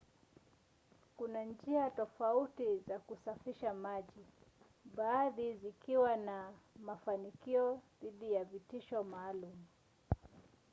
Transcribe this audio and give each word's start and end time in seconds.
kuna 1.17 1.43
njia 1.43 1.89
tofauti 1.89 2.63
za 2.87 2.99
kusafisha 2.99 3.73
maji 3.73 4.25
baadhi 4.95 5.53
zikiwa 5.55 6.15
na 6.17 6.51
mafanikio 6.83 7.79
dhidi 8.01 8.33
ya 8.33 8.43
vitishio 8.43 9.03
maalum 9.03 9.65